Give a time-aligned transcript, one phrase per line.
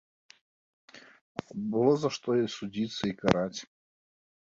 [1.43, 1.45] А
[1.77, 3.59] было за што і судзіць, і караць.